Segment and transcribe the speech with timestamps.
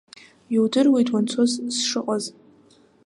[0.55, 2.23] Иудыруеит уанцоз сшыҟаз.